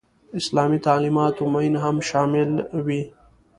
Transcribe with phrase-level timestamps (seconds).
[0.39, 2.51] اسلامي تعلیماتو معین هم شامل
[2.85, 3.01] وي.